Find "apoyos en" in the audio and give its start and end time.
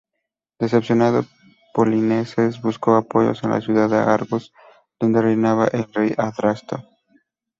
2.95-3.51